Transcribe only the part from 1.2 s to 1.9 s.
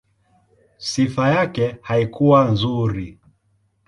yake